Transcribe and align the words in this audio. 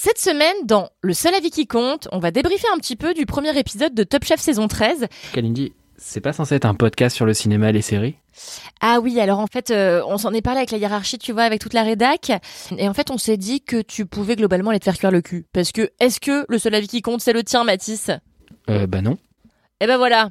Cette 0.00 0.20
semaine, 0.20 0.54
dans 0.64 0.90
Le 1.00 1.12
seul 1.12 1.34
avis 1.34 1.50
qui 1.50 1.66
compte, 1.66 2.06
on 2.12 2.20
va 2.20 2.30
débriefer 2.30 2.68
un 2.72 2.78
petit 2.78 2.94
peu 2.94 3.14
du 3.14 3.26
premier 3.26 3.58
épisode 3.58 3.94
de 3.94 4.04
Top 4.04 4.22
Chef 4.22 4.38
saison 4.38 4.68
13. 4.68 5.08
Kalindi, 5.32 5.72
c'est 5.96 6.20
pas 6.20 6.32
censé 6.32 6.54
être 6.54 6.66
un 6.66 6.76
podcast 6.76 7.16
sur 7.16 7.26
le 7.26 7.34
cinéma 7.34 7.70
et 7.70 7.72
les 7.72 7.82
séries? 7.82 8.14
Ah 8.80 9.00
oui, 9.02 9.18
alors 9.18 9.40
en 9.40 9.48
fait, 9.48 9.72
euh, 9.72 10.00
on 10.06 10.16
s'en 10.16 10.32
est 10.34 10.40
parlé 10.40 10.58
avec 10.58 10.70
la 10.70 10.78
hiérarchie, 10.78 11.18
tu 11.18 11.32
vois, 11.32 11.42
avec 11.42 11.60
toute 11.60 11.72
la 11.74 11.82
rédac. 11.82 12.30
Et 12.78 12.88
en 12.88 12.94
fait, 12.94 13.10
on 13.10 13.18
s'est 13.18 13.36
dit 13.36 13.60
que 13.60 13.82
tu 13.82 14.06
pouvais 14.06 14.36
globalement 14.36 14.70
aller 14.70 14.78
te 14.78 14.84
faire 14.84 14.96
cuire 14.96 15.10
le 15.10 15.20
cul. 15.20 15.46
Parce 15.52 15.72
que, 15.72 15.90
est-ce 15.98 16.20
que 16.20 16.46
le 16.48 16.58
seul 16.60 16.76
avis 16.76 16.86
qui 16.86 17.02
compte, 17.02 17.20
c'est 17.20 17.32
le 17.32 17.42
tien, 17.42 17.64
Mathis? 17.64 18.12
Euh, 18.70 18.86
bah 18.86 19.02
non. 19.02 19.18
Eh 19.80 19.88
ben 19.88 19.96
voilà. 19.96 20.30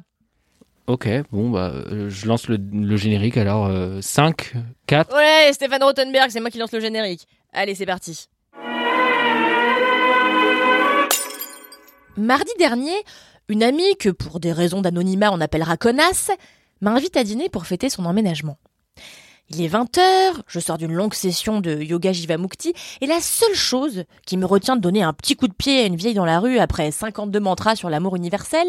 Ok, 0.86 1.10
bon, 1.30 1.50
bah, 1.50 1.72
euh, 1.74 2.08
je 2.08 2.26
lance 2.26 2.48
le, 2.48 2.56
le 2.56 2.96
générique 2.96 3.36
alors. 3.36 3.66
euh, 3.66 4.00
5, 4.00 4.54
4. 4.86 5.14
Ouais, 5.14 5.52
Stéphane 5.52 5.82
Rothenberg, 5.82 6.30
c'est 6.30 6.40
moi 6.40 6.48
qui 6.48 6.56
lance 6.56 6.72
le 6.72 6.80
générique. 6.80 7.26
Allez, 7.52 7.74
c'est 7.74 7.84
parti. 7.84 8.30
Mardi 12.18 12.50
dernier, 12.58 12.96
une 13.48 13.62
amie 13.62 13.96
que 13.96 14.08
pour 14.08 14.40
des 14.40 14.52
raisons 14.52 14.80
d'anonymat 14.80 15.30
on 15.32 15.40
appellera 15.40 15.76
connasse, 15.76 16.32
m'invite 16.80 17.16
à 17.16 17.22
dîner 17.22 17.48
pour 17.48 17.64
fêter 17.64 17.88
son 17.88 18.04
emménagement. 18.06 18.58
Il 19.50 19.62
est 19.62 19.68
20h, 19.68 20.42
je 20.48 20.58
sors 20.58 20.78
d'une 20.78 20.92
longue 20.92 21.14
session 21.14 21.60
de 21.60 21.80
yoga 21.80 22.12
Jivamukti 22.12 22.74
et 23.00 23.06
la 23.06 23.20
seule 23.20 23.54
chose 23.54 24.04
qui 24.26 24.36
me 24.36 24.46
retient 24.46 24.74
de 24.74 24.80
donner 24.80 25.04
un 25.04 25.12
petit 25.12 25.36
coup 25.36 25.46
de 25.46 25.54
pied 25.54 25.80
à 25.80 25.86
une 25.86 25.94
vieille 25.94 26.14
dans 26.14 26.24
la 26.24 26.40
rue 26.40 26.58
après 26.58 26.90
52 26.90 27.38
mantras 27.38 27.76
sur 27.76 27.88
l'amour 27.88 28.16
universel, 28.16 28.66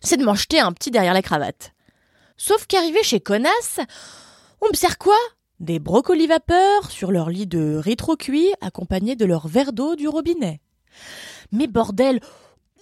c'est 0.00 0.16
de 0.16 0.24
m'en 0.24 0.34
jeter 0.34 0.58
un 0.58 0.72
petit 0.72 0.90
derrière 0.90 1.14
la 1.14 1.22
cravate. 1.22 1.72
Sauf 2.36 2.66
qu'arrivé 2.66 3.04
chez 3.04 3.20
Connasse, 3.20 3.78
on 4.60 4.66
me 4.66 4.76
sert 4.76 4.98
quoi? 4.98 5.16
Des 5.60 5.78
brocolis 5.78 6.26
vapeur 6.26 6.90
sur 6.90 7.12
leur 7.12 7.30
lit 7.30 7.46
de 7.46 7.76
rétro-cuit 7.76 8.52
accompagnés 8.60 9.14
de 9.14 9.26
leur 9.26 9.46
verre 9.46 9.72
d'eau 9.72 9.94
du 9.94 10.08
robinet. 10.08 10.60
Mais 11.52 11.66
bordel, 11.66 12.20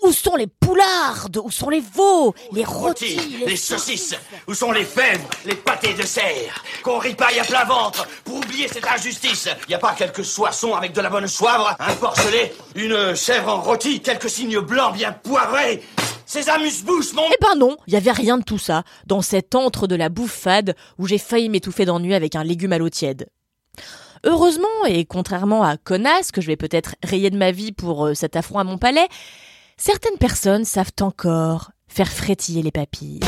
où 0.03 0.13
sont 0.13 0.37
les 0.37 0.47
poulardes? 0.47 1.41
Où 1.43 1.51
sont 1.51 1.71
les 1.71 1.81
veaux? 1.81 2.35
Les 2.53 2.65
rôtis 2.65 3.17
rôtis, 3.17 3.45
les 3.47 3.57
saucisses, 3.57 4.15
où 4.47 4.55
sont 4.55 4.73
les 4.73 4.85
fèves, 4.85 5.27
les 5.45 5.55
pâtés 5.55 5.95
de 5.95 6.03
serre? 6.03 6.63
Qu'on 6.83 6.99
ripaille 6.99 7.39
à 7.39 7.45
plein 7.45 7.65
ventre 7.65 8.07
pour 8.25 8.37
oublier 8.37 8.69
cette 8.69 8.87
injustice. 8.87 9.49
Y 9.69 9.75
a 9.75 9.79
pas 9.79 9.95
quelques 9.95 10.25
soissons 10.25 10.75
avec 10.75 10.93
de 10.93 11.01
la 11.01 11.11
bonne 11.11 11.27
soivre, 11.27 11.77
un 11.79 11.95
porcelet, 11.95 12.55
une 12.75 13.15
chèvre 13.15 13.49
en 13.49 13.61
rôti, 13.61 14.01
quelques 14.01 14.31
signes 14.31 14.61
blancs 14.61 14.95
bien 14.95 15.13
poivrés. 15.13 15.83
Ces 16.27 16.51
amuse-bouches, 16.51 17.15
mon... 17.15 17.23
Eh 17.27 17.37
ben 17.41 17.59
non, 17.59 17.77
il 17.87 17.95
y 17.95 17.97
avait 17.97 18.13
rien 18.13 18.37
de 18.37 18.45
tout 18.45 18.59
ça 18.59 18.83
dans 19.07 19.23
cet 19.23 19.55
antre 19.55 19.87
de 19.87 19.97
la 19.97 20.11
bouffe 20.11 20.33
fade 20.33 20.77
où 20.99 21.07
j'ai 21.07 21.17
failli 21.17 21.49
m'étouffer 21.49 21.87
d'ennui 21.87 22.15
avec 22.15 22.37
un 22.37 22.45
légume 22.45 22.75
à 22.75 22.79
l'eau 22.79 22.91
tiède. 22.91 23.29
Heureusement, 24.25 24.85
et 24.87 25.05
contrairement 25.05 25.63
à 25.63 25.77
Connasse, 25.77 26.33
que 26.33 26.41
je 26.41 26.49
vais 26.49 26.57
peut-être 26.57 26.97
rayer 27.03 27.31
de 27.31 27.39
ma 27.39 27.51
vie 27.51 27.73
pour 27.73 28.07
euh, 28.07 28.15
cet 28.15 28.37
affront 28.37 28.59
à 28.59 28.65
mon 28.65 28.77
palais, 28.77 29.09
certaines 29.79 30.19
personnes 30.19 30.65
savent 30.65 30.93
encore 31.01 31.71
faire 31.87 32.11
frétiller 32.13 32.63
les 32.63 32.71
papilles. 32.71 33.21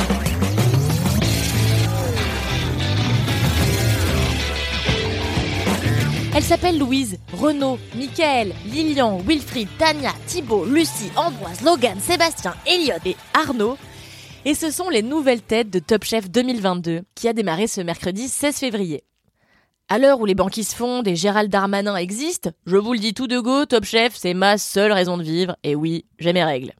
Elles 6.32 6.42
s'appellent 6.44 6.78
Louise, 6.78 7.18
Renaud, 7.32 7.78
Michael, 7.96 8.52
Lilian, 8.66 9.18
Wilfried, 9.18 9.68
Tania, 9.78 10.12
Thibaut, 10.26 10.64
Lucie, 10.64 11.10
Ambroise, 11.16 11.60
Logan, 11.62 11.98
Sébastien, 11.98 12.54
Elliot 12.66 12.94
et 13.04 13.16
Arnaud. 13.34 13.76
Et 14.44 14.54
ce 14.54 14.70
sont 14.70 14.88
les 14.88 15.02
nouvelles 15.02 15.42
têtes 15.42 15.70
de 15.70 15.80
Top 15.80 16.04
Chef 16.04 16.30
2022 16.30 17.02
qui 17.14 17.28
a 17.28 17.32
démarré 17.32 17.66
ce 17.66 17.80
mercredi 17.80 18.28
16 18.28 18.56
février. 18.56 19.02
À 19.92 19.98
l'heure 19.98 20.20
où 20.20 20.24
les 20.24 20.36
banquises 20.36 20.72
fondent 20.72 21.08
et 21.08 21.16
Gérald 21.16 21.50
Darmanin 21.50 21.96
existent, 21.96 22.50
je 22.64 22.76
vous 22.76 22.92
le 22.92 23.00
dis 23.00 23.12
tout 23.12 23.26
de 23.26 23.40
go, 23.40 23.66
Top 23.66 23.84
Chef, 23.84 24.14
c'est 24.14 24.34
ma 24.34 24.56
seule 24.56 24.92
raison 24.92 25.18
de 25.18 25.24
vivre. 25.24 25.56
Et 25.64 25.74
oui, 25.74 26.04
j'ai 26.20 26.32
mes 26.32 26.44
règles. 26.44 26.74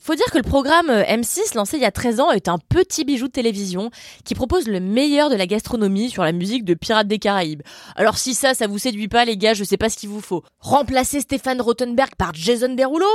Faut 0.00 0.16
dire 0.16 0.26
que 0.32 0.38
le 0.38 0.42
programme 0.42 0.90
euh, 0.90 1.04
M6 1.04 1.54
lancé 1.54 1.76
il 1.76 1.84
y 1.84 1.86
a 1.86 1.92
13 1.92 2.18
ans 2.18 2.32
est 2.32 2.48
un 2.48 2.58
petit 2.58 3.04
bijou 3.04 3.28
de 3.28 3.32
télévision 3.32 3.92
qui 4.24 4.34
propose 4.34 4.66
le 4.66 4.80
meilleur 4.80 5.30
de 5.30 5.36
la 5.36 5.46
gastronomie 5.46 6.10
sur 6.10 6.24
la 6.24 6.32
musique 6.32 6.64
de 6.64 6.74
Pirates 6.74 7.06
des 7.06 7.20
Caraïbes. 7.20 7.62
Alors 7.94 8.18
si 8.18 8.34
ça, 8.34 8.52
ça 8.52 8.66
vous 8.66 8.78
séduit 8.78 9.06
pas 9.06 9.24
les 9.24 9.36
gars, 9.36 9.54
je 9.54 9.62
sais 9.62 9.76
pas 9.76 9.88
ce 9.88 9.96
qu'il 9.96 10.08
vous 10.08 10.20
faut. 10.20 10.42
Remplacer 10.58 11.20
Stéphane 11.20 11.60
Rothenberg 11.60 12.16
par 12.18 12.34
Jason 12.34 12.74
Derulo? 12.74 13.06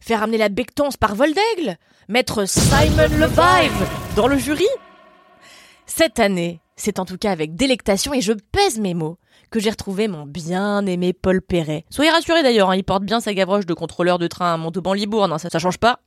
Faire 0.00 0.22
amener 0.22 0.38
la 0.38 0.48
Bectance 0.48 0.96
par 0.96 1.16
Voldaigle? 1.16 1.76
Mettre 2.08 2.46
Simon 2.46 3.18
Levive 3.18 3.88
dans 4.14 4.28
le 4.28 4.38
jury? 4.38 4.68
Cette 5.86 6.20
année, 6.20 6.60
c'est 6.80 6.98
en 6.98 7.04
tout 7.04 7.18
cas 7.18 7.30
avec 7.30 7.54
délectation 7.54 8.14
et 8.14 8.20
je 8.20 8.32
pèse 8.32 8.78
mes 8.78 8.94
mots 8.94 9.18
que 9.50 9.60
j'ai 9.60 9.70
retrouvé 9.70 10.08
mon 10.08 10.26
bien-aimé 10.26 11.12
Paul 11.12 11.42
Perret. 11.42 11.84
Soyez 11.90 12.10
rassurés 12.10 12.42
d'ailleurs, 12.42 12.70
hein, 12.70 12.76
il 12.76 12.84
porte 12.84 13.04
bien 13.04 13.20
sa 13.20 13.34
gavroche 13.34 13.66
de 13.66 13.74
contrôleur 13.74 14.18
de 14.18 14.26
train 14.26 14.54
à 14.54 14.56
Montauban-Libourne, 14.56 15.32
hein, 15.32 15.38
ça, 15.38 15.50
ça 15.50 15.58
change 15.58 15.78
pas. 15.78 16.00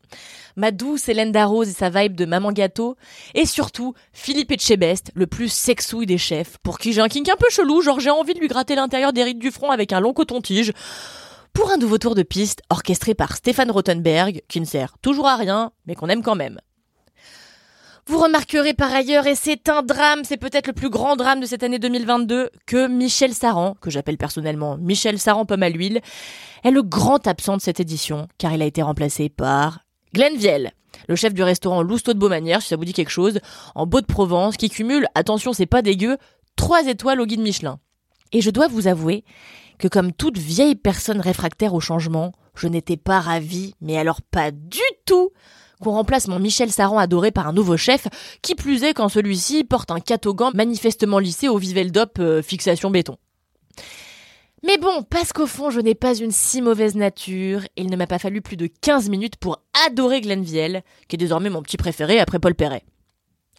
Ma 0.55 0.71
douce 0.71 1.09
Hélène 1.09 1.31
Darroze 1.31 1.69
et 1.69 1.73
sa 1.73 1.89
vibe 1.89 2.15
de 2.15 2.25
maman 2.25 2.51
gâteau. 2.51 2.95
Et 3.33 3.45
surtout, 3.45 3.93
Philippe 4.13 4.51
Etchebest, 4.51 5.11
le 5.13 5.27
plus 5.27 5.51
sexouille 5.51 6.05
des 6.05 6.17
chefs, 6.17 6.57
pour 6.59 6.79
qui 6.79 6.93
j'ai 6.93 7.01
un 7.01 7.07
kink 7.07 7.29
un 7.29 7.37
peu 7.37 7.49
chelou, 7.49 7.81
genre 7.81 7.99
j'ai 7.99 8.09
envie 8.09 8.33
de 8.33 8.39
lui 8.39 8.47
gratter 8.47 8.75
l'intérieur 8.75 9.13
des 9.13 9.23
rides 9.23 9.39
du 9.39 9.51
front 9.51 9.71
avec 9.71 9.93
un 9.93 9.99
long 9.99 10.13
coton-tige. 10.13 10.71
Pour 11.53 11.69
un 11.69 11.77
nouveau 11.77 11.99
tour 11.99 12.15
de 12.15 12.23
piste 12.23 12.63
orchestré 12.71 13.13
par 13.13 13.35
Stéphane 13.35 13.69
Rothenberg, 13.69 14.41
qui 14.47 14.59
ne 14.59 14.65
sert 14.65 14.97
toujours 14.99 15.27
à 15.27 15.35
rien, 15.35 15.71
mais 15.85 15.93
qu'on 15.93 16.09
aime 16.09 16.23
quand 16.23 16.35
même. 16.35 16.59
Vous 18.05 18.19
remarquerez 18.19 18.73
par 18.73 18.93
ailleurs, 18.93 19.27
et 19.27 19.35
c'est 19.35 19.69
un 19.69 19.81
drame, 19.81 20.25
c'est 20.25 20.35
peut-être 20.35 20.67
le 20.67 20.73
plus 20.73 20.89
grand 20.89 21.15
drame 21.15 21.39
de 21.39 21.45
cette 21.45 21.63
année 21.63 21.79
2022, 21.79 22.49
que 22.65 22.87
Michel 22.89 23.33
Saran, 23.33 23.75
que 23.79 23.89
j'appelle 23.89 24.17
personnellement 24.17 24.77
Michel 24.77 25.19
Saran 25.19 25.45
pomme 25.45 25.63
à 25.63 25.69
l'huile, 25.69 26.01
est 26.65 26.71
le 26.71 26.83
grand 26.83 27.25
absent 27.27 27.55
de 27.55 27.61
cette 27.61 27.79
édition, 27.79 28.27
car 28.37 28.51
il 28.51 28.61
a 28.61 28.65
été 28.65 28.81
remplacé 28.81 29.29
par 29.29 29.85
Glenn 30.13 30.35
Viel, 30.35 30.71
le 31.07 31.15
chef 31.15 31.33
du 31.33 31.43
restaurant 31.43 31.81
Lousteau 31.81 32.13
de 32.13 32.19
Beaumanière, 32.19 32.61
si 32.61 32.67
ça 32.67 32.75
vous 32.75 32.83
dit 32.83 32.91
quelque 32.91 33.09
chose, 33.09 33.39
en 33.73 33.85
Beau-de-Provence, 33.85 34.57
qui 34.57 34.69
cumule, 34.69 35.07
attention 35.15 35.53
c'est 35.53 35.65
pas 35.65 35.81
dégueu, 35.81 36.17
trois 36.57 36.85
étoiles 36.87 37.21
au 37.21 37.25
guide 37.25 37.39
Michelin. 37.39 37.79
Et 38.33 38.41
je 38.41 38.49
dois 38.49 38.67
vous 38.67 38.87
avouer 38.87 39.23
que 39.79 39.87
comme 39.87 40.11
toute 40.11 40.37
vieille 40.37 40.75
personne 40.75 41.21
réfractaire 41.21 41.73
au 41.73 41.79
changement, 41.79 42.33
je 42.53 42.67
n'étais 42.67 42.97
pas 42.97 43.21
ravie, 43.21 43.75
mais 43.79 43.97
alors 43.97 44.21
pas 44.21 44.51
du 44.51 44.81
tout, 45.05 45.31
qu'on 45.83 45.91
remplace 45.91 46.27
mon 46.27 46.39
Michel 46.39 46.71
Saran 46.71 46.97
adoré 46.97 47.31
par 47.31 47.47
un 47.47 47.53
nouveau 47.53 47.77
chef, 47.77 48.07
qui 48.41 48.55
plus 48.55 48.83
est 48.83 48.93
quand 48.93 49.09
celui-ci 49.09 49.63
porte 49.63 49.91
un 49.91 49.99
catogan 49.99 50.51
manifestement 50.55 51.19
lissé 51.19 51.47
au 51.47 51.57
Viveldop 51.57 52.19
euh, 52.19 52.41
fixation 52.41 52.89
béton. 52.89 53.17
Mais 54.65 54.77
bon, 54.77 55.03
parce 55.03 55.33
qu'au 55.33 55.45
fond, 55.45 55.69
je 55.69 55.81
n'ai 55.81 55.93
pas 55.93 56.15
une 56.15 56.31
si 56.31 56.61
mauvaise 56.61 56.95
nature, 56.95 57.63
il 57.75 57.89
ne 57.89 57.97
m'a 57.97 58.07
pas 58.07 58.17
fallu 58.17 58.41
plus 58.41 58.55
de 58.55 58.67
15 58.67 59.09
minutes 59.09 59.35
pour 59.35 59.59
adorer 59.85 60.21
Glenn 60.21 60.41
Viel, 60.41 60.83
qui 61.09 61.15
est 61.15 61.17
désormais 61.17 61.49
mon 61.49 61.61
petit 61.61 61.75
préféré 61.75 62.19
après 62.19 62.39
Paul 62.39 62.55
Perret. 62.55 62.83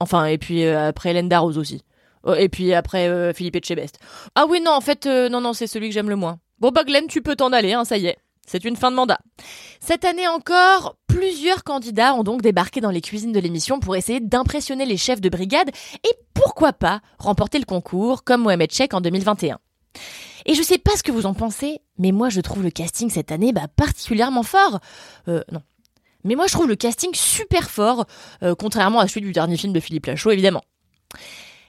Enfin, 0.01 0.25
et 0.25 0.39
puis 0.39 0.65
euh, 0.65 0.89
après 0.89 1.11
Hélène 1.11 1.29
Darroze 1.29 1.59
aussi. 1.59 1.83
Oh, 2.25 2.33
et 2.33 2.49
puis 2.49 2.73
après 2.73 3.09
euh, 3.09 3.35
Philippe 3.35 3.57
Etchebest. 3.57 3.99
Ah 4.35 4.47
oui, 4.49 4.63
non, 4.63 4.73
en 4.73 4.81
fait, 4.81 5.05
euh, 5.05 5.29
non, 5.29 5.43
non, 5.43 5.53
c'est 5.53 5.67
celui 5.67 5.89
que 5.89 5.95
j'aime 5.95 6.09
le 6.09 6.17
moins. 6.17 6.39
Bon 6.59 6.71
bah 6.71 6.85
Glenn, 6.85 7.07
tu 7.07 7.21
peux 7.21 7.37
t'en 7.37 7.53
aller, 7.53 7.75
hein, 7.75 7.85
ça 7.85 7.99
y 7.99 8.07
est. 8.07 8.17
C'est 8.47 8.65
une 8.65 8.77
fin 8.77 8.91
de 8.91 8.97
mandat. 8.97 9.19
Cette 9.81 10.05
année 10.05 10.29
encore, 10.29 10.97
plusieurs 11.07 11.65
candidats 11.65 12.15
ont 12.15 12.23
donc 12.23 12.43
débarqué 12.43 12.81
dans 12.81 12.91
les 12.91 13.01
cuisines 13.01 13.33
de 13.33 13.41
l'émission 13.41 13.81
pour 13.81 13.97
essayer 13.97 14.21
d'impressionner 14.21 14.87
les 14.87 14.97
chefs 14.97 15.21
de 15.21 15.29
brigade 15.29 15.71
et 16.05 16.13
pourquoi 16.35 16.73
pas 16.73 17.01
remporter 17.19 17.59
le 17.59 17.65
concours 17.65 18.25
comme 18.25 18.43
Mohamed 18.43 18.73
Chek 18.73 18.95
en 18.95 19.01
2021. 19.01 19.59
Et 20.47 20.55
je 20.55 20.63
sais 20.63 20.79
pas 20.79 20.97
ce 20.97 21.03
que 21.03 21.13
vous 21.13 21.27
en 21.27 21.35
pensez, 21.35 21.81
mais 21.99 22.13
moi 22.13 22.29
je 22.29 22.41
trouve 22.41 22.63
le 22.63 22.71
casting 22.71 23.09
cette 23.09 23.33
année 23.33 23.53
bah, 23.53 23.69
particulièrement 23.75 24.43
fort. 24.43 24.81
Euh, 25.29 25.43
non. 25.51 25.63
Mais 26.25 26.35
moi 26.35 26.47
je 26.47 26.53
trouve 26.53 26.69
le 26.69 26.77
casting 26.77 27.11
super 27.15 27.71
fort, 27.71 28.07
euh, 28.43 28.55
contrairement 28.55 29.01
à 29.01 29.09
celui 29.09 29.23
du 29.23 29.33
dernier 29.33 29.57
film 29.57 29.73
de 29.73 29.81
Philippe 29.81 30.07
Lachaud 30.07 30.31
évidemment. 30.31 30.63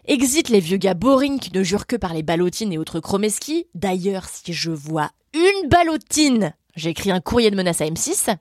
Exit 0.07 0.50
les 0.50 0.60
vieux 0.60 0.77
gars 0.77 0.94
boring 0.94 1.39
qui 1.39 1.51
ne 1.51 1.63
jurent 1.63 1.88
que 1.88 1.95
par 1.95 2.13
les 2.13 2.22
ballotines 2.22 2.72
et 2.72 2.77
autres 2.77 3.00
chromeski. 3.00 3.66
D'ailleurs, 3.74 4.25
si 4.30 4.54
je 4.54 4.69
vois 4.69 5.10
une 5.33 5.68
ballotine, 5.68 6.54
j'écris 6.75 7.12
un 7.12 7.22
courrier 7.22 7.51
de 7.51 7.56
menace 7.56 7.81
à 7.81 7.86
M6. 7.86 8.36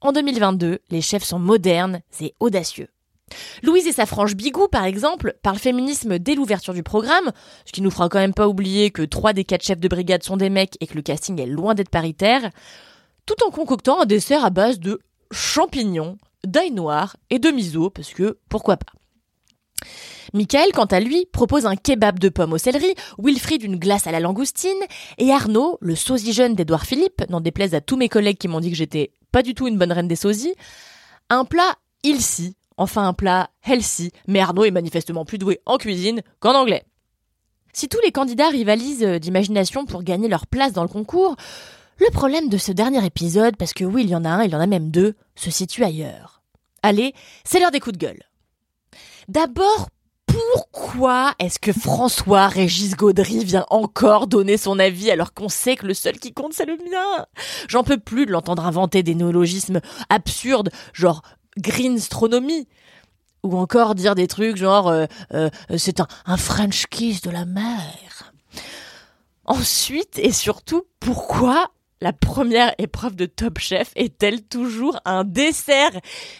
En 0.00 0.12
2022, 0.12 0.80
les 0.90 1.00
chefs 1.00 1.24
sont 1.24 1.38
modernes 1.38 2.00
et 2.20 2.34
audacieux. 2.40 2.88
Louise 3.62 3.86
et 3.86 3.92
sa 3.92 4.06
frange 4.06 4.36
Bigou, 4.36 4.68
par 4.68 4.84
exemple, 4.84 5.34
parlent 5.42 5.58
féminisme 5.58 6.18
dès 6.18 6.34
l'ouverture 6.34 6.74
du 6.74 6.82
programme, 6.82 7.32
ce 7.64 7.72
qui 7.72 7.82
nous 7.82 7.90
fera 7.90 8.08
quand 8.08 8.18
même 8.18 8.34
pas 8.34 8.48
oublier 8.48 8.90
que 8.90 9.02
trois 9.02 9.32
des 9.32 9.44
quatre 9.44 9.64
chefs 9.64 9.80
de 9.80 9.88
brigade 9.88 10.22
sont 10.22 10.36
des 10.36 10.50
mecs 10.50 10.76
et 10.80 10.86
que 10.86 10.94
le 10.94 11.02
casting 11.02 11.40
est 11.40 11.46
loin 11.46 11.74
d'être 11.74 11.90
paritaire, 11.90 12.50
tout 13.24 13.42
en 13.44 13.50
concoctant 13.50 14.00
un 14.00 14.06
dessert 14.06 14.44
à 14.44 14.50
base 14.50 14.78
de 14.78 15.00
champignons, 15.32 16.18
d'ail 16.44 16.70
noir 16.70 17.16
et 17.30 17.38
de 17.38 17.50
miso, 17.50 17.90
parce 17.90 18.12
que 18.12 18.38
pourquoi 18.48 18.76
pas. 18.76 18.92
Michael, 20.34 20.72
quant 20.72 20.86
à 20.86 21.00
lui, 21.00 21.26
propose 21.32 21.66
un 21.66 21.76
kebab 21.76 22.18
de 22.18 22.28
pommes 22.28 22.52
au 22.52 22.58
céleri, 22.58 22.94
Wilfried 23.18 23.62
une 23.62 23.76
glace 23.76 24.06
à 24.06 24.12
la 24.12 24.20
langoustine, 24.20 24.70
et 25.18 25.30
Arnaud, 25.30 25.78
le 25.80 25.94
sosie 25.94 26.32
jeune 26.32 26.54
d'Edouard 26.54 26.84
Philippe, 26.84 27.24
n'en 27.28 27.40
déplaise 27.40 27.74
à 27.74 27.80
tous 27.80 27.96
mes 27.96 28.08
collègues 28.08 28.38
qui 28.38 28.48
m'ont 28.48 28.60
dit 28.60 28.70
que 28.70 28.76
j'étais 28.76 29.12
pas 29.32 29.42
du 29.42 29.54
tout 29.54 29.68
une 29.68 29.78
bonne 29.78 29.92
reine 29.92 30.08
des 30.08 30.16
sosies, 30.16 30.54
un 31.28 31.44
plat 31.44 31.76
ilsi, 32.02 32.56
enfin 32.76 33.06
un 33.06 33.12
plat 33.12 33.50
healthy, 33.64 34.12
mais 34.26 34.40
Arnaud 34.40 34.64
est 34.64 34.70
manifestement 34.70 35.24
plus 35.24 35.38
doué 35.38 35.60
en 35.66 35.76
cuisine 35.78 36.22
qu'en 36.40 36.54
anglais. 36.54 36.84
Si 37.72 37.88
tous 37.88 38.00
les 38.02 38.12
candidats 38.12 38.48
rivalisent 38.48 39.04
d'imagination 39.20 39.84
pour 39.84 40.02
gagner 40.02 40.28
leur 40.28 40.46
place 40.46 40.72
dans 40.72 40.82
le 40.82 40.88
concours, 40.88 41.36
le 41.98 42.10
problème 42.10 42.48
de 42.48 42.58
ce 42.58 42.72
dernier 42.72 43.04
épisode, 43.04 43.56
parce 43.56 43.72
que 43.72 43.84
oui, 43.84 44.04
il 44.04 44.10
y 44.10 44.14
en 44.14 44.24
a 44.24 44.30
un, 44.30 44.44
il 44.44 44.50
y 44.50 44.56
en 44.56 44.60
a 44.60 44.66
même 44.66 44.90
deux, 44.90 45.14
se 45.34 45.50
situe 45.50 45.84
ailleurs. 45.84 46.42
Allez, 46.82 47.14
c'est 47.44 47.58
l'heure 47.58 47.70
des 47.70 47.80
coups 47.80 47.98
de 47.98 48.06
gueule. 48.06 48.22
D'abord, 49.28 49.88
pourquoi 50.52 51.34
est-ce 51.38 51.58
que 51.58 51.72
François-Régis 51.72 52.96
Gaudry 52.96 53.44
vient 53.44 53.66
encore 53.70 54.26
donner 54.26 54.56
son 54.56 54.78
avis 54.78 55.10
alors 55.10 55.34
qu'on 55.34 55.48
sait 55.48 55.76
que 55.76 55.86
le 55.86 55.94
seul 55.94 56.18
qui 56.18 56.32
compte 56.32 56.52
c'est 56.52 56.66
le 56.66 56.76
mien? 56.76 57.26
J'en 57.68 57.84
peux 57.84 57.98
plus 57.98 58.26
de 58.26 58.32
l'entendre 58.32 58.64
inventer 58.66 59.02
des 59.02 59.14
néologismes 59.14 59.80
absurdes, 60.08 60.70
genre 60.92 61.22
greenstronomie. 61.58 62.68
Ou 63.42 63.56
encore 63.56 63.94
dire 63.94 64.14
des 64.14 64.26
trucs 64.26 64.56
genre 64.56 64.88
euh, 64.88 65.06
euh, 65.32 65.50
c'est 65.76 66.00
un, 66.00 66.08
un 66.24 66.36
French 66.36 66.86
kiss 66.86 67.22
de 67.22 67.30
la 67.30 67.44
mer. 67.44 68.32
Ensuite 69.44 70.18
et 70.18 70.32
surtout, 70.32 70.84
pourquoi 70.98 71.70
la 72.00 72.12
première 72.12 72.74
épreuve 72.78 73.16
de 73.16 73.26
Top 73.26 73.58
Chef 73.58 73.90
est-elle 73.96 74.42
toujours 74.42 75.00
un 75.04 75.24
dessert? 75.24 75.92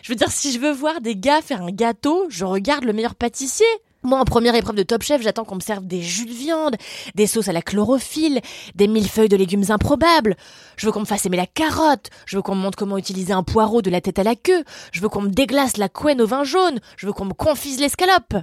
Je 0.03 0.12
veux 0.12 0.17
dire, 0.17 0.31
si 0.31 0.53
je 0.53 0.58
veux 0.58 0.73
voir 0.73 1.00
des 1.00 1.17
gars 1.17 1.41
faire 1.41 1.62
un 1.62 1.70
gâteau, 1.70 2.26
je 2.29 2.44
regarde 2.44 2.85
le 2.85 2.93
meilleur 2.93 3.14
pâtissier. 3.14 3.67
Moi, 4.03 4.20
en 4.20 4.25
première 4.25 4.55
épreuve 4.55 4.76
de 4.76 4.82
Top 4.82 5.03
Chef, 5.03 5.23
j'attends 5.23 5.44
qu'on 5.44 5.55
me 5.56 5.61
serve 5.61 5.87
des 5.87 6.03
jus 6.03 6.26
de 6.26 6.32
viande, 6.32 6.76
des 7.14 7.26
sauces 7.26 7.49
à 7.49 7.53
la 7.53 7.62
chlorophylle, 7.62 8.41
des 8.75 8.87
millefeuilles 8.87 9.31
de 9.31 9.37
légumes 9.37 9.64
improbables. 9.70 10.37
Je 10.76 10.87
veux 10.87 10.93
qu'on 10.93 11.00
me 11.00 11.06
fasse 11.06 11.25
aimer 11.25 11.38
la 11.38 11.47
carotte. 11.47 12.11
Je 12.26 12.37
veux 12.37 12.43
qu'on 12.43 12.55
me 12.55 12.61
montre 12.61 12.79
comment 12.79 12.99
utiliser 12.99 13.32
un 13.32 13.43
poireau 13.43 13.82
de 13.82 13.91
la 13.91 14.00
tête 14.00 14.19
à 14.19 14.25
la 14.25 14.37
queue. 14.37 14.62
Je 14.93 15.00
veux 15.00 15.09
qu'on 15.09 15.23
me 15.23 15.31
déglace 15.31 15.79
la 15.79 15.88
couenne 15.88 16.20
au 16.20 16.26
vin 16.26 16.44
jaune. 16.44 16.79
Je 16.99 17.06
veux 17.06 17.12
qu'on 17.12 17.25
me 17.25 17.32
confise 17.32 17.81
l'escalope 17.81 18.35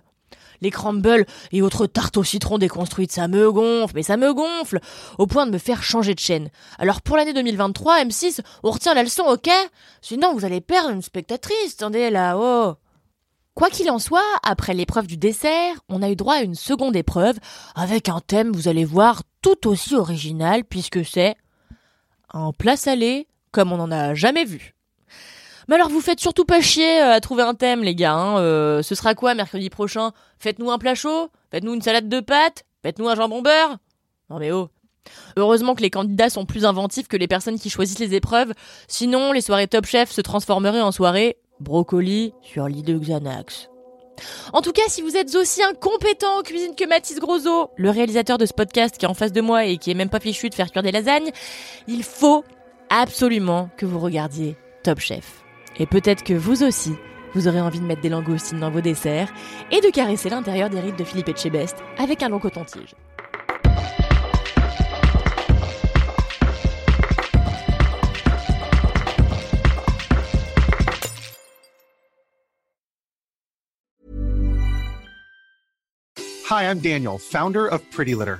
les 0.62 0.72
crumbles 0.72 1.26
et 1.52 1.62
autres 1.62 1.88
tartes 1.88 2.18
au 2.18 2.24
citron 2.24 2.58
déconstruites, 2.58 3.12
ça 3.12 3.28
me 3.28 3.52
gonfle, 3.52 3.94
mais 3.96 4.04
ça 4.04 4.18
me 4.18 4.34
gonfle, 4.34 4.80
au 5.18 5.28
point 5.28 5.46
de 5.46 5.52
me 5.52 5.58
faire 5.58 5.84
changer 5.84 6.14
de 6.14 6.20
chaîne. 6.20 6.50
Alors 6.78 7.02
pour 7.02 7.18
l'année 7.18 7.34
2023, 7.34 8.04
M6, 8.06 8.42
on 8.64 8.72
retient 8.72 8.94
la 8.94 9.04
leçon, 9.04 9.24
ok? 9.24 9.50
Sinon 10.02 10.34
vous 10.34 10.46
allez 10.46 10.62
perdre 10.62 10.90
une 10.90 11.02
spectatrice, 11.02 11.74
attendez 11.74 12.10
là, 12.10 12.38
oh 12.38 12.76
Quoi 13.56 13.70
qu'il 13.70 13.92
en 13.92 14.00
soit, 14.00 14.24
après 14.42 14.74
l'épreuve 14.74 15.06
du 15.06 15.16
dessert, 15.16 15.76
on 15.88 16.02
a 16.02 16.10
eu 16.10 16.16
droit 16.16 16.36
à 16.36 16.42
une 16.42 16.56
seconde 16.56 16.96
épreuve, 16.96 17.38
avec 17.76 18.10
un 18.10 18.20
thème, 18.20 18.52
vous 18.52 18.68
allez 18.68 18.84
voir, 18.84 19.22
tout 19.44 19.68
aussi 19.68 19.96
original, 19.96 20.64
puisque 20.64 21.06
c'est 21.06 21.36
un 22.34 22.52
plat 22.52 22.76
salé 22.76 23.28
comme 23.52 23.72
on 23.72 23.78
n'en 23.78 23.92
a 23.92 24.16
jamais 24.16 24.44
vu. 24.44 24.73
Mais 25.68 25.76
alors 25.76 25.90
vous 25.90 26.02
faites 26.02 26.20
surtout 26.20 26.46
pas 26.46 26.62
chier 26.62 27.02
euh, 27.02 27.14
à 27.14 27.20
trouver 27.20 27.44
un 27.44 27.54
thème 27.54 27.84
les 27.84 27.96
gars. 27.96 28.14
Hein. 28.14 28.40
Euh, 28.40 28.82
ce 28.82 28.96
sera 28.96 29.16
quoi 29.16 29.36
mercredi 29.36 29.70
prochain? 29.70 30.12
Faites-nous 30.40 30.72
un 30.72 30.78
plat 30.78 30.96
chaud? 30.96 31.30
Faites-nous 31.52 31.74
une 31.74 31.82
salade 31.82 32.10
de 32.10 32.20
pâtes? 32.20 32.64
Faites-nous 32.82 33.08
un 33.08 33.16
jambon 33.16 33.42
beurre? 33.42 33.78
Non 34.30 34.40
mais 34.40 34.52
oh 34.52 34.70
Heureusement 35.36 35.76
que 35.76 35.82
les 35.82 35.90
candidats 35.90 36.30
sont 36.30 36.46
plus 36.46 36.66
inventifs 36.66 37.08
que 37.08 37.18
les 37.18 37.28
personnes 37.28 37.60
qui 37.60 37.70
choisissent 37.70 38.00
les 38.00 38.14
épreuves, 38.14 38.54
sinon 38.88 39.32
les 39.34 39.42
soirées 39.42 39.68
Top 39.68 39.86
Chef 39.86 40.12
se 40.12 40.22
transformeraient 40.22 40.82
en 40.82 40.92
soirées 40.92 41.38
brocoli 41.60 42.34
sur 42.42 42.68
lit 42.68 42.84
de 42.84 42.98
Xanax. 42.98 43.70
En 44.54 44.62
tout 44.62 44.72
cas, 44.72 44.84
si 44.88 45.02
vous 45.02 45.18
êtes 45.18 45.34
aussi 45.36 45.64
incompétent 45.64 46.40
en 46.40 46.42
cuisine 46.44 46.76
que 46.76 46.88
Mathis 46.88 47.20
Grosso, 47.20 47.72
le 47.76 47.90
réalisateur 47.90 48.38
de 48.38 48.46
ce 48.46 48.54
podcast 48.54 48.98
qui 48.98 49.06
est 49.06 49.10
en 49.10 49.14
face 49.14 49.34
de 49.34 49.42
moi 49.42 49.66
et 49.66 49.78
qui 49.78 49.92
est 49.92 49.96
même 49.96 50.10
pas 50.10 50.20
fichu 50.20 50.50
de 50.50 50.56
faire 50.56 50.72
cuire 50.72 50.84
des 50.84 50.92
lasagnes, 50.92 51.32
il 51.88 52.04
faut 52.04 52.44
absolument 52.90 53.70
que 53.76 53.86
vous 53.86 54.00
regardiez 54.00 54.56
Top 54.84 55.00
Chef. 55.00 55.43
Et 55.78 55.86
peut-être 55.86 56.24
que 56.24 56.34
vous 56.34 56.64
aussi, 56.64 56.94
vous 57.34 57.48
aurez 57.48 57.62
envie 57.62 57.80
de 57.80 57.86
mettre 57.86 58.02
des 58.02 58.10
langoustines 58.10 58.60
dans 58.60 58.70
vos 58.70 58.82
desserts 58.82 59.34
et 59.72 59.82
de 59.82 59.90
caresser 59.90 60.30
l'intérieur 60.30 60.70
des 60.70 60.80
rides 60.80 60.96
de 60.96 61.04
Philippe 61.04 61.30
Etchebest 61.30 61.78
avec 61.98 62.22
un 62.22 62.30
long 62.30 62.40
coton-tige. 62.40 62.96
Hi, 76.50 76.70
I'm 76.70 76.82
Daniel, 76.82 77.18
founder 77.18 77.66
of 77.66 77.82
Pretty 77.90 78.14
Litter. 78.14 78.40